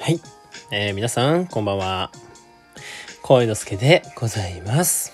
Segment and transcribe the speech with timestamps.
[0.00, 0.20] はい。
[0.70, 2.10] えー、皆さん、こんばんは。
[3.20, 5.12] 声之助でございます。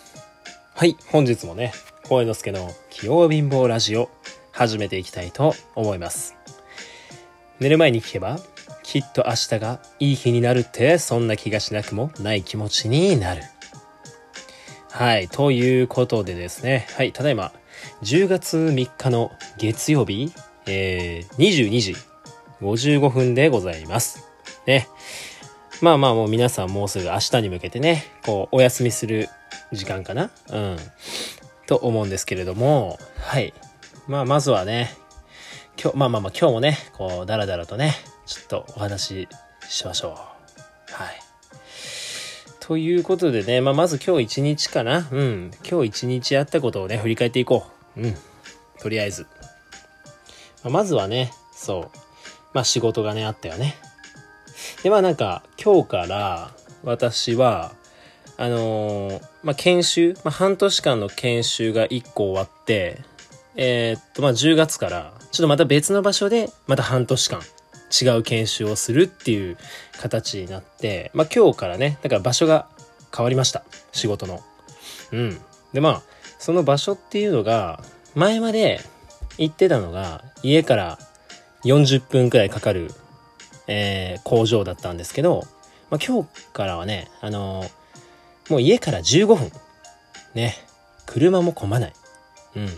[0.76, 0.96] はい。
[1.08, 1.72] 本日もね、
[2.08, 4.08] 声之助の器用貧乏ラジオ、
[4.52, 6.36] 始めていきたいと思います。
[7.58, 8.38] 寝る前に聞けば、
[8.84, 13.42] きっと明日がいい日になるって、そんな気がしなくもない気持ちになる。
[14.92, 15.26] はい。
[15.26, 16.86] ということでですね。
[16.96, 17.12] はい。
[17.12, 17.52] ただいま、
[18.04, 20.32] 10月3日の月曜日、
[20.66, 21.96] えー、22時
[22.60, 24.25] 55分でございます。
[24.66, 24.88] ね。
[25.82, 29.28] まあまあもう皆さんもうすぐ明日に向けてね、こう、お休みする
[29.72, 30.30] 時間かな？
[30.50, 30.76] うん。
[31.66, 33.52] と思うんですけれども、はい。
[34.06, 34.96] まあまずはね、
[35.78, 37.94] 今日、まあまあまあ今日もね、こう、だらだらとね、
[38.24, 39.28] ちょっとお話し
[39.68, 40.12] しましょう。
[40.92, 41.20] はい。
[42.60, 45.08] ということでね、まあまず今日一日かな？
[45.10, 45.50] うん。
[45.68, 48.00] 今日一日あったことをね、振り返っていこう。
[48.00, 48.14] うん。
[48.80, 49.26] とりあえず。
[50.64, 51.98] まあまずはね、そう。
[52.54, 53.76] まあ仕事がね、あったよね。
[54.82, 56.50] で、まあなんか、今日から
[56.84, 57.72] 私は、
[58.36, 63.00] あのーまあ研修、まあ半年間の研修が1個終わって、
[63.56, 67.40] えーっと、まあ10月から、ちょっとまた別の場所で、また半年間、
[68.02, 69.56] 違う研修をするっていう
[70.00, 72.68] 形になって、まあ今日からね、だから場所が
[73.14, 73.64] 変わりました。
[73.92, 74.42] 仕事の。
[75.12, 75.38] うん。
[75.72, 76.02] で、まあ、
[76.38, 77.82] その場所っていうのが、
[78.14, 78.80] 前まで
[79.38, 80.98] 行ってたのが、家から
[81.64, 82.90] 40分くらいかかる、
[83.68, 85.42] えー工場だったんですけど、
[85.90, 87.70] まあ、今日からはね、あのー
[88.48, 89.50] もう家から15分。
[90.34, 90.54] ね。
[91.04, 91.92] 車も混まない。
[92.56, 92.68] うん。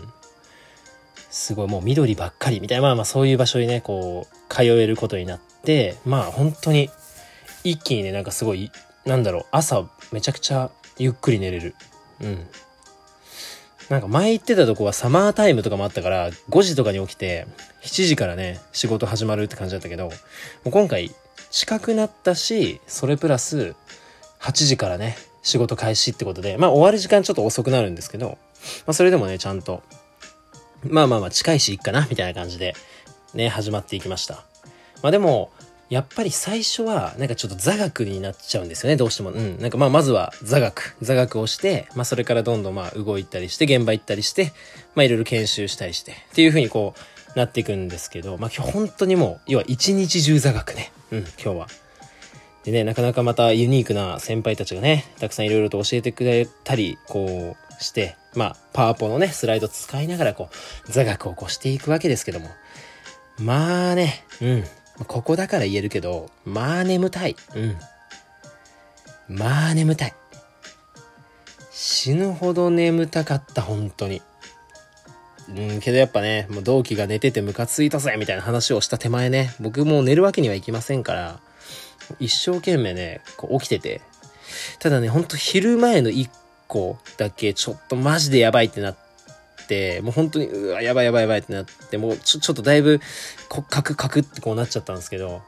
[1.29, 6.89] すごいもう緑ばっかりみたいな、まあまあそういう場所にね、こう、通えることになって、まあ本当に、
[7.63, 8.71] 一気にね、なんかすごい、
[9.05, 11.75] なんだろう、朝めちゃくちゃゆっくり寝れる。
[12.21, 12.47] うん。
[13.89, 17.47] なんか前行ってたとこはサマータイムとかもあったから、5時とかに起きて、
[17.81, 20.11] 7時からね、仕事始まるって感じだったけど、も
[20.65, 21.11] う今回
[21.49, 23.75] 近くなったし、それプラス
[24.39, 28.37] 8時からね、仕事開始ってことで、まあ終わる時間ちょっと遅くなるんですけど、
[28.85, 29.81] まあそれでもね、ちゃんと、
[30.83, 32.75] まあまあまあ近いしいっかな、みたいな感じで、
[33.33, 34.45] ね、始まっていきました。
[35.01, 35.49] まあでも、
[35.89, 39.31] やっぱり最初は、なんかちょっと座学になっちゃうんですよね、どうしても。
[39.31, 39.59] うん。
[39.59, 40.95] なんかまあまずは座学。
[41.01, 44.53] 座学をして、まあそれからどんどんまあ動いたりして、現場行ったりして、
[44.93, 46.93] まあいろいろ研修したりして、っていう風にこ
[47.35, 50.91] う、なっていくんですけど、まあ今日本当にもう、要は一日中座学ね。
[51.11, 51.67] うん、今日は。
[52.63, 60.49] でね、なかなかまたユニークな先輩たちがね、たくさんいろいろと教えてくれたり、こうして、まあ、パワポのね、スライド使いながら、こ
[60.87, 62.49] う、座学をこうしていくわけですけども。
[63.39, 64.63] まあね、うん。
[65.07, 67.35] ここだから言えるけど、まあ眠たい。
[67.55, 67.77] うん。
[69.29, 70.13] まあ眠たい。
[71.71, 74.21] 死ぬほど眠たかった、本当に。
[75.49, 81.39] うん、けどやっぱね、もう同期が寝ててムカついたぜみたいな話をした手前ね、僕もう寝るわけにはいきませんから、
[82.19, 84.01] 一生懸命ね、こう起きてて。
[84.79, 86.29] ただね、ほんと昼前の一
[86.67, 89.08] 個だけちょっとマジでやばいってなって、
[90.01, 92.99] もう本当に、うわ、やばいやばいやばいってなって、もうちょ、ちょっとだいぶ、
[93.49, 95.41] こカクカクってこうなっちゃったんですけど、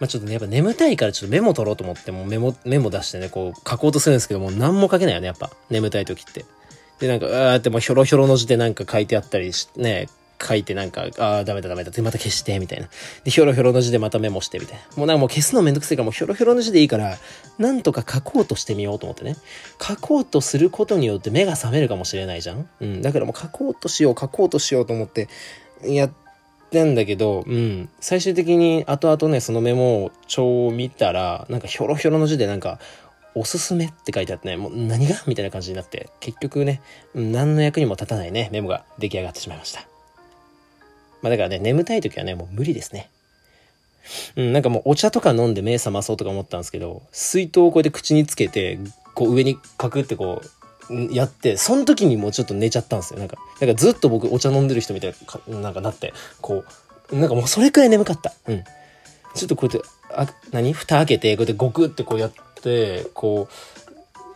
[0.00, 5.50] まあちょっとね、やっぱ眠たいからちょっとメモ取ろうと思って、もうメモ、メモ出してね、こう書こうとするんですけどもう、何も書けないよね、やっぱ。
[5.70, 6.44] 眠たい時って。
[6.98, 10.08] で、なんか、うわーってもうひょろひょろの字でなんか書いてあったりし、ね、
[10.42, 12.88] 書いてなんか、ああ、ダメだダメだってまた消して、みたいな。
[13.24, 14.96] で、ひょろひょろの字でまたメモして、みたいな。
[14.96, 17.18] もうなんかもう消すのめんどくせえから、もうひょろひょろの字でいいから、
[17.58, 19.36] なんとか書こうとしてみようと思ってね。
[19.80, 23.02] 書こうとすることによって目が覚めるかもしれないじゃんうん。
[23.02, 25.28] だからもう書こうとしよう、書こうとしようと思って、
[25.84, 26.10] やっ
[26.70, 27.88] てんだけど、うん。
[28.00, 32.78] 最終的に後々ね、そのメモ帳を見たら、なんかひょろひょろの字でなんか、
[33.34, 35.22] おすすめって書いてあってね、もう何が？
[35.26, 36.82] みたいな感じになって、結局ね、
[37.14, 39.88] 何の役にも立たないね、メモが出来上がってしまいました。
[41.22, 43.08] まあだからね、眠たい時はね、もう無理ですね。
[44.36, 48.78] うん、なんかもうお茶とか飲んで目覚まそうとか思ったんですけど、水筒をこうやって口につけて、
[49.14, 50.42] こう上にカクってこ
[50.90, 53.20] う、やって、その時にもうちょっと寝ちゃったんですよ。
[53.20, 55.14] なんか、なんかずっと僕お茶飲んでる人みたい
[55.48, 56.64] な、なんかなって、こ
[57.10, 58.32] う、なんかもうそれくらい眠かった。
[58.48, 58.64] うん。
[59.34, 60.72] ちょっとこうやって、あ、何？
[60.72, 63.48] 蓋開けて、こうやってゴクってこうやって、こ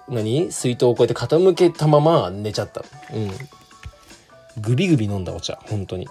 [0.09, 0.53] う、何？
[0.53, 2.85] 水筒をこうやって傾けたまま寝ちゃった。
[3.13, 3.31] うん。
[4.63, 6.09] グビグビ飲んだお茶、本当に。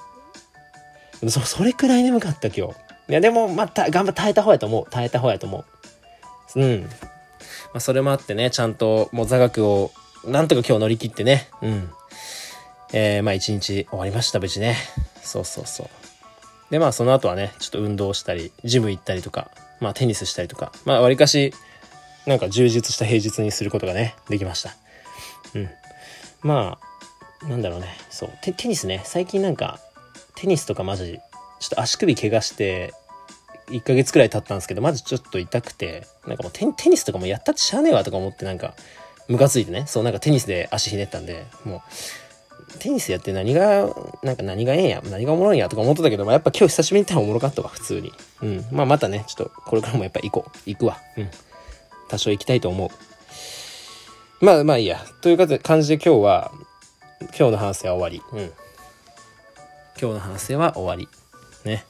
[1.27, 2.73] そ、それくらい眠かった今日。
[3.09, 4.87] いや、でも、また、頑張って耐えた方やと思う。
[4.89, 5.65] 耐えた方やと思
[6.55, 6.59] う。
[6.59, 6.81] うん。
[6.83, 6.87] ま
[7.75, 9.91] あ、それもあってね、ちゃんと、もう座学を、
[10.25, 11.49] なんとか今日乗り切ってね。
[11.61, 11.91] うん。
[12.93, 14.77] えー、まあ一日終わりました、無事ね。
[15.21, 15.89] そうそうそう。
[16.71, 21.53] で、まあその後はね、ちょっと運動したり、ジム行ったりとか、まあテニスしたりとか、まあわりかし、
[22.25, 24.75] なんか充実した平日にすることがね、できました。
[25.55, 25.69] うん。
[26.41, 26.77] ま
[27.41, 27.87] あ、なんだろうね。
[28.09, 28.29] そう。
[28.41, 29.79] テニスね、最近なんか、
[30.35, 31.19] テニスとかマジ、
[31.59, 32.93] ちょっと足首怪我して、
[33.67, 38.75] 1ヶ月くらい経ったんですけど、まずちょっと痛くて、なんかもうテニスとかもやったってしゃあねえわとか思ってなんか、
[39.27, 43.89] ムカついてね、そうなんかテニスで足ひねったんで、もう、テニスやって何が、
[44.23, 48.11] なんか何がええんや、何がおもろいんやとか思ってたけど、まあ、やっぱ今日久しぶりに行ったらおもろかったわ、普通に。
[48.41, 48.65] うん。
[48.71, 50.57] まあまたね、ちょっとこれからもやっぱ行こう。
[50.65, 50.99] 行くわ。
[51.17, 51.29] うん。
[52.09, 54.45] 多少行きたいと思う。
[54.45, 55.03] まあまあいいや。
[55.21, 56.51] という感じで今日は、
[57.37, 58.21] 今日の反省は終わり。
[58.39, 58.51] うん。
[59.99, 61.07] 今日の反省は終わり。
[61.63, 61.85] ね。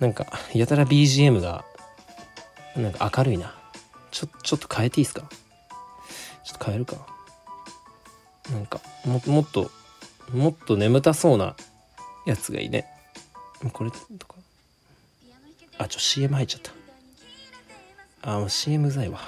[0.00, 1.64] なんか、やたら BGM が、
[2.76, 3.54] なんか明るいな。
[4.10, 5.22] ちょ、ちょっと変えていいですか？
[6.44, 6.96] ちょっと変えるか。
[8.52, 9.70] なんか、も、もっと、
[10.32, 11.56] もっと眠たそうな
[12.26, 12.86] やつがいいね。
[13.72, 14.36] これとか。
[15.78, 16.72] あ、ちょ、CM 入っちゃった。
[18.22, 19.20] あ、もう CM うざいわ。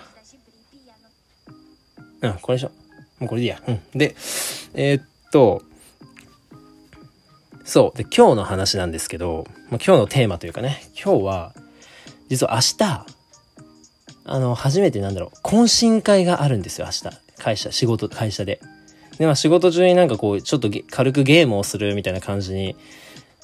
[2.23, 2.71] うん、これでしょ。
[3.19, 3.63] もうこれでいいや。
[3.67, 3.81] うん。
[3.95, 4.15] で、
[4.75, 5.63] えー、っと、
[7.71, 7.97] そう。
[7.97, 11.55] で、今日の話なんですけど、ま、今日のテーマというかね、今日は、
[12.29, 13.07] 実は明日、
[14.25, 17.17] あの、初めてなんだろう、懇親会があるんですよ、明日。
[17.39, 18.61] 会社、仕事、会社で。
[19.19, 22.75] で、まあ仕事中になんかこう、ちょっと軽くゲームをするみたいな感じに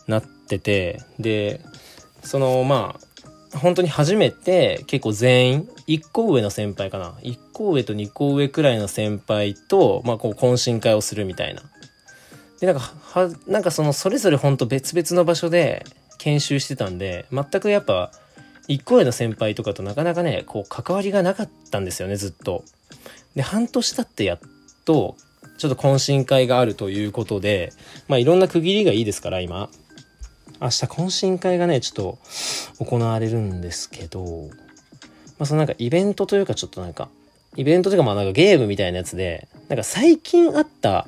[0.08, 1.60] なってて、で、
[2.24, 2.98] その、ま
[3.54, 7.12] あ、本当に初めて結構全員、1個上の先輩かな。
[7.22, 11.62] 1個上と2個上くらいの先輩と、まあこう懇親会をするみたいな。
[12.60, 15.84] で、なんか、は、なんかその、それぞれほんと別々の場所で
[16.18, 18.10] 研修してたんで、全くやっぱ、
[18.68, 22.64] 一個上の先輩とかとなかなかね、こう、関わりがなかったんですよね、ずっと。
[23.34, 24.38] で、半年経ってやっ
[24.84, 25.16] と、
[25.58, 27.72] ちょっと懇親会があるということで、
[28.08, 29.68] まあいろんな区切りがいいですから、今。
[30.60, 34.48] 明日懇親会がね、ちょっと行われるんですけど、
[35.38, 37.08] まあそのなんかイベントというかちょっとなんか、
[37.56, 41.06] イベントというかまあなんかゲームみたいなやつで、なんか最近あった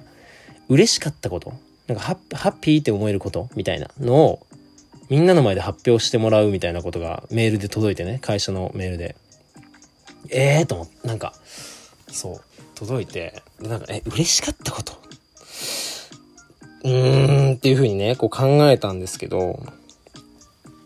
[0.68, 1.52] 嬉しかったこと、
[1.86, 3.48] なんかハッハッピーって思えること？
[3.56, 4.46] みたいなのを
[5.08, 9.16] みんなの前で発表してもらうみたいなことがメールで届いてね、会社のメールで。
[10.30, 11.32] ええー、と思って、なんか、
[12.08, 12.40] そう、
[12.74, 14.92] 届いて、で、なんか、え、嬉しかったこと？
[16.84, 19.62] うーんっていう風にね、こう考えたんですけど、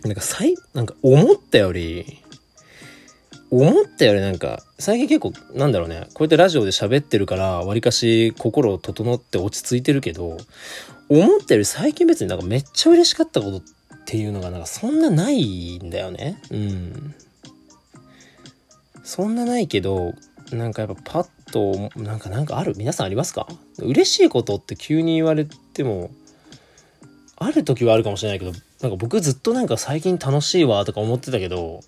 [0.04, 2.18] なんか最、なんか思ったより、
[3.54, 10.38] 思ったよりなんか、最近結構、なんだろうね、こうやってラジオで喋ってるから、わりかし心を整って落ち着いてるけど、
[11.10, 13.62] 思ったより最近別になんかめっちゃ嬉しかったことっ
[14.06, 16.40] ていうのがなんかそんなないんだよね。
[16.50, 17.14] うん。
[19.04, 20.14] そんなないけど、
[20.50, 22.72] なんかやっぱパッと、なんかなんかある？
[22.78, 23.46] 皆さんありますか？
[23.78, 26.10] 嬉しいことって急に言われても、
[27.36, 31.82] ある時はあるかもしれないけど、なんか僕ずっとなんか最近楽しいわとか思ってたけど、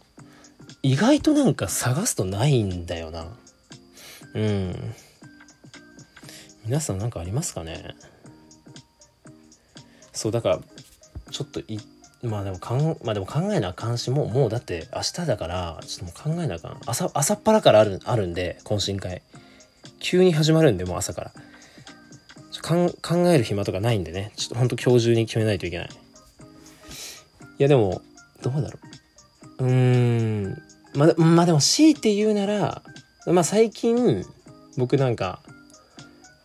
[0.84, 3.26] 意外となんか探すとないんだよな。
[4.34, 4.94] うん。
[6.66, 7.94] 皆さん何かありますかね？
[10.12, 10.60] そう、だから、
[11.30, 11.80] ちょっとい、
[12.22, 16.78] まあでもかん、まあでも考えなあかんし、もう、もうだって明日だから、ちょっともう考えなあかん。
[16.84, 19.22] 朝、朝っぱらからある、あるんで、懇親会。
[20.00, 21.32] 急に始まるんで、もう朝から。
[22.62, 22.92] 考
[23.30, 24.32] える暇とかないんでね。
[24.36, 25.88] ちょっとほんと今日中に決めないといけない。
[25.88, 28.02] いやでも、
[28.42, 28.78] どうだろ
[29.60, 29.64] う。
[29.64, 30.62] うーん。
[30.94, 32.82] まあ、まあでも強いて言うなら、
[33.26, 34.24] まあ最近、
[34.76, 35.40] 僕なんか、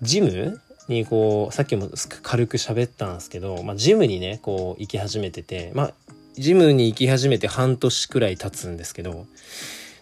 [0.01, 1.90] ジムにこう、さっきも
[2.24, 5.94] 軽く喋ったんですけど、まあジムにね、こう行き始めてて、まあ
[6.38, 9.25] ジムに行き始めて半年くらい経つんですけど、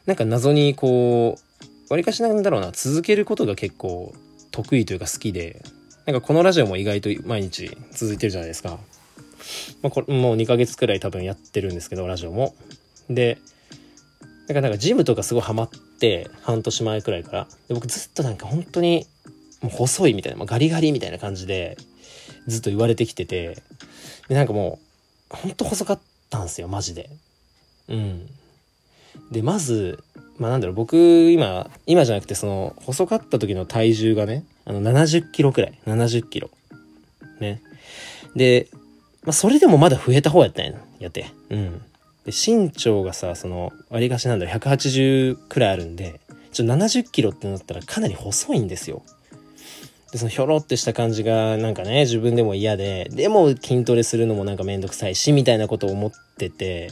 [0.06, 4.14] なんか謎にこう、わりかしなんだろうな、続けることが結構
[4.52, 5.64] 得意というか好きで、
[6.06, 8.80] なんかこのラジオも意外と毎日続いてるじゃないですか。
[9.82, 12.56] まあ、これもう2ヶ月くらい多分やってるんですけど、ラジオも。
[13.10, 13.40] で、
[14.48, 17.48] だからなんかジムとかすごいハマって、半年前くらいから。
[17.68, 19.06] で僕ずっとなんか本当に、
[19.62, 21.78] もう細いみたいな、まあ、ガリガリみたいな感じで、
[22.48, 23.58] ずっと言われてきてて、
[24.30, 24.80] で、なんかも
[25.34, 26.00] う、ほんと細かっ
[26.30, 27.10] たんですよ、マジで。
[27.90, 28.28] うん。
[29.32, 30.02] で、まず、
[30.38, 30.96] まあなんだろう、僕、
[31.32, 35.80] 今、今じゃなくて、その、細かった時の体重がね、あの、70キロくらい。
[35.86, 36.50] 70キロ。
[37.40, 37.62] ね。
[38.36, 38.68] で、
[39.24, 41.32] まあそれでもまだ増えた方やったんややって。
[41.50, 41.82] うん。
[42.28, 46.20] で、身長がさ、その、割りかしなんだろ、180くらいあるんで、
[46.52, 49.02] ちょ70キロってなったらかなり細いんですよ。
[50.12, 56.92] で、そのひょろってした感じがなんかね、自分でも嫌で、でも筋トレするのもなんかめんどくさいし、みたいなことを思ってて、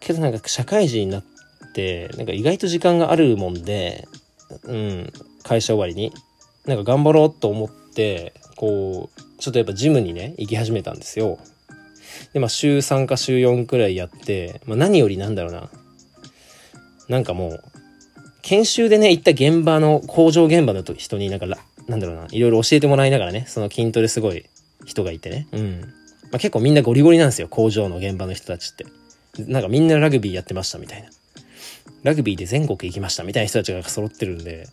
[0.00, 1.24] けどなんか社会人になっ
[1.74, 4.08] て、なんか意外と時間があるもんで、
[4.64, 5.12] うん、
[5.42, 6.10] 会社終わりに、
[6.64, 11.38] なんか頑張ろうと思って、こう、ちょっとやっぱジムにね、行き始めたんですよ。
[12.32, 15.68] で、まあ、週3か週4くらいやって、まあ、何よりなんだろうな。
[17.08, 17.64] なんかもう、
[18.42, 21.46] 研修でね、行った現場の、工場現場の人になんか、
[21.86, 24.44] なんだろうな、いろいろ教えてもらいながらね、その筋トレすごい
[24.84, 25.46] 人がいてね。
[25.52, 25.80] うん。
[26.30, 28.86] まあ、結構みんなゴリゴリなんですよ、工場の現場の人たちって。
[29.46, 31.08] なんかみんなラグビーやってましたみたいな。
[32.02, 34.68] ラグビーで全国行きましたみたいな人たちが揃ってるんで、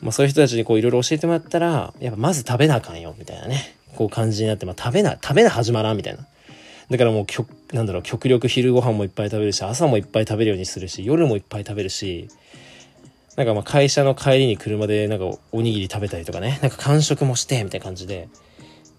[0.00, 3.76] まあそういう人たちにこういろいろ教えてもらったら、やっぱまず食べなあかんよ、みたいなね。
[3.96, 6.26] こう感じになって、まあ食べな、食べな始まらん、みたいな。
[6.90, 12.28] だからもう極、なんだろう、極力昼ご飯もいっぱい食べるし、朝もいっぱい食べるようにするし、夜もいっぱい食べるし、
[13.36, 18.28] なんかまあ会社の帰りに車でなんかおにぎり食べたりとかね、なんか間食もして、みたいな感じで、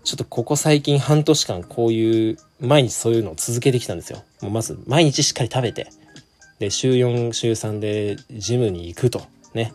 [0.03, 4.23] ちょっとここ最近半年間こういう、毎日そういうのを続けてきたんですよ。
[4.41, 5.87] もうまず毎日しっかり食べて、
[6.59, 9.21] で、週4、週3でジムに行くと、
[9.53, 9.73] ね。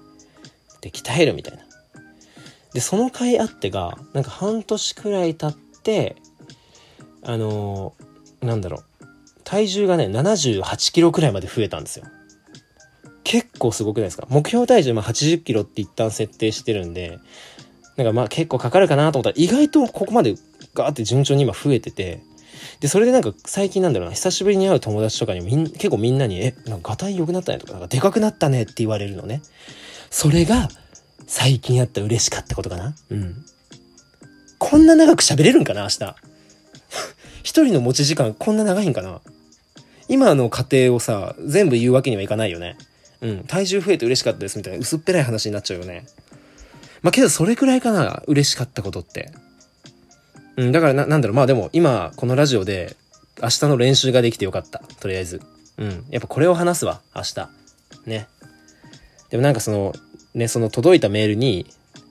[0.80, 1.62] で、鍛えるみたいな。
[2.72, 6.16] で、その回あってが、なんか半年くらい経って、
[7.22, 8.84] あのー、なんだろう。
[9.44, 12.04] 体重がね、78キロくらいまで増えたんですよ。
[13.24, 14.26] 結構すごくないですか？
[14.30, 17.18] 目標体重ま80キロって一旦設定してるんで、
[17.96, 20.34] なんかまあ結構かかるかなと思ったら意外とここまで
[20.74, 22.22] ガーって順調に今増えてて、
[22.80, 29.42] で、それでなんか最近なんだろうな、久しぶりに会う友達とかにみん結構みんなに、え、なんかガタイ良くなったねとか、なんかでかくなったねって言われるのね。
[30.10, 30.68] それが
[31.26, 33.44] 最近あった嬉しかったことかなうん。
[34.58, 36.16] こんな長く喋れるんかな明日。
[37.42, 39.20] 一人の持ち時間こんな長いんかな？
[40.08, 42.76] 今の家庭をさ、全部言うわけにはいかないよね。
[43.20, 46.06] うん、体重増えて嬉しかったですみたいな薄っぺらい話になっちゃうよね。
[47.02, 49.30] まあ、けどそれくらいかな、嬉しかったことって。
[50.56, 52.96] うん、だからな、なんだろう、まあでも今、このラジオで、
[53.40, 54.80] 明日の練習ができてよかった。
[54.98, 55.40] とりあえず。
[55.76, 56.04] うん。
[56.10, 57.48] やっぱこれを話すわ、明日。
[58.06, 58.26] ね。
[59.30, 59.94] でもなんかその、
[60.34, 61.66] ね、その届いたメールに、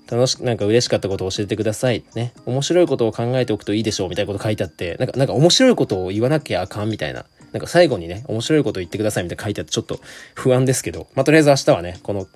[0.10, 2.04] 楽しく、なんか嬉しかったことを教えてください。
[2.16, 2.34] ね。
[2.46, 7.26] 面白いことを考えておくといいでしょう、みたいなこと書いてあって、なんか、なんか面白いことを言わなきゃあかん、みたいな。
[7.52, 10.00] なんか最後にね、面白いこと言ってくださいみたいな書いてあってちょっと
[10.36, 12.28] 不安ですけど、まあ、とりあえず明日はね、この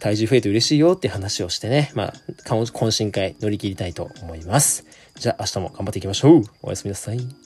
[0.00, 2.14] 体重増えて嬉しいよって話をしてね、まあ、
[2.44, 4.86] 懇親会乗り切りたいと思います。
[5.16, 6.42] じゃあ明日も頑張っていきましょう。
[6.62, 7.36] おやすみなさい。